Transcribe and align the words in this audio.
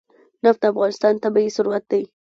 نفت 0.43 0.59
د 0.63 0.65
افغانستان 0.71 1.13
طبعي 1.23 1.49
ثروت 1.55 1.83
دی. 1.91 2.03